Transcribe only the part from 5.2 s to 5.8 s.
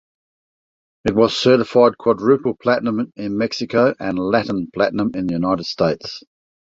the United